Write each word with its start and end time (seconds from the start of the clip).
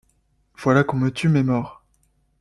Voilà 0.57 0.83
qu’on 0.83 0.97
me 0.97 1.11
tue 1.11 1.29
mes 1.29 1.43
morts. 1.43 1.83